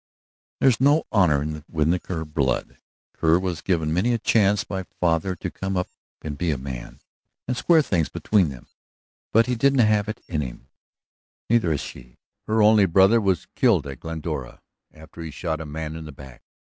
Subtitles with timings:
[0.59, 2.79] "There's no honor in the Kerr blood.
[3.13, 5.89] Kerr was given many a chance by father to come up
[6.23, 6.99] and be a man,
[7.47, 8.65] and square things between them,
[9.31, 10.69] but he didn't have it in him.
[11.51, 12.17] Neither has she.
[12.47, 16.41] Her only brother was killed at Glendora after he'd shot a man in the back."